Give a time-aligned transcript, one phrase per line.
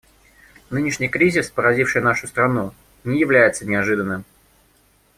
[0.71, 4.25] Нынешний кризис, поразивший нашу страну, не является неожиданным.